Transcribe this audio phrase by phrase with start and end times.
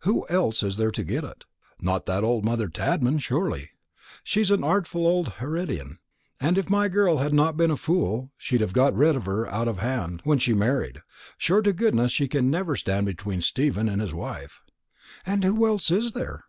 [0.00, 1.46] Who else is there to get it?
[1.80, 3.70] Not that old mother Tadman, surely.
[4.22, 5.96] She's an artful old harridan;
[6.38, 9.48] and if my girl had not been a fool, she'd have got rid of her
[9.48, 11.00] out of hand when she married.
[11.38, 14.60] Sure to goodness she can never stand between Stephen and his wife.
[15.24, 16.44] And who else is there?